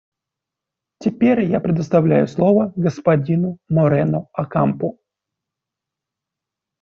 [0.97, 4.97] Теперь я предоставляю слово господину Морено Окампо.